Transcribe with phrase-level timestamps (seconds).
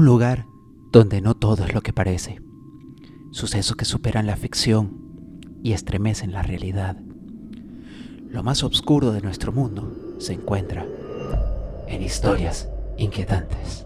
[0.00, 0.46] un lugar
[0.92, 2.40] donde no todo es lo que parece.
[3.32, 4.96] Sucesos que superan la ficción
[5.62, 6.96] y estremecen la realidad.
[8.30, 10.86] Lo más oscuro de nuestro mundo se encuentra
[11.86, 13.79] en historias inquietantes.